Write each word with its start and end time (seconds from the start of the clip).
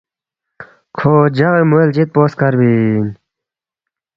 کھو 0.97 1.13
جغی 1.37 1.63
موے 1.69 1.83
لجِد 1.87 2.09
پو 2.13 2.21
سکربی 2.31 2.71
اِن 2.93 3.07